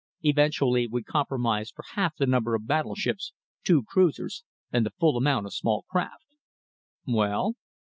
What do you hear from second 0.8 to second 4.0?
we compromised for half the number of battleships, two